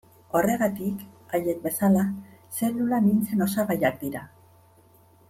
Horregatik, 0.37 1.03
haiek 1.39 1.59
bezala, 1.67 2.05
zelula 2.61 3.01
mintzen 3.09 3.47
osagaiak 3.49 4.01
dira. 4.05 4.23